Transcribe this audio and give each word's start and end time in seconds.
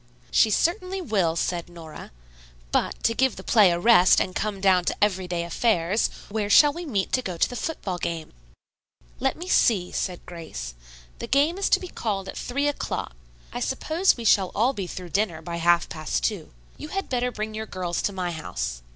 "She 0.31 0.49
certainly 0.49 0.99
will," 0.99 1.35
said 1.35 1.69
Nora. 1.69 2.09
"But, 2.71 3.03
to 3.03 3.13
give 3.13 3.35
the 3.35 3.43
play 3.43 3.69
a 3.69 3.77
rest 3.79 4.19
and 4.19 4.33
come 4.33 4.59
down 4.59 4.83
to 4.85 4.95
everyday 4.99 5.43
affairs, 5.43 6.09
where 6.29 6.49
shall 6.49 6.73
we 6.73 6.87
meet 6.87 7.11
to 7.11 7.21
go 7.21 7.37
to 7.37 7.47
the 7.47 7.55
football 7.55 7.99
game?" 7.99 8.33
"Let 9.19 9.37
me 9.37 9.47
see," 9.47 9.91
said 9.91 10.25
Grace. 10.25 10.73
"The 11.19 11.27
game 11.27 11.59
is 11.59 11.69
to 11.69 11.79
be 11.79 11.87
called 11.87 12.27
at 12.27 12.35
three 12.35 12.67
o'clock. 12.67 13.15
I 13.53 13.59
suppose 13.59 14.17
we 14.17 14.25
shall 14.25 14.49
all 14.55 14.73
be 14.73 14.87
through 14.87 15.09
dinner 15.09 15.39
by 15.39 15.57
half 15.57 15.87
past 15.87 16.23
two. 16.23 16.51
You 16.77 16.87
had 16.87 17.07
better 17.07 17.29
bring 17.31 17.53
your 17.53 17.67
girls 17.67 18.01
to 18.01 18.11
my 18.11 18.31
house. 18.31 18.81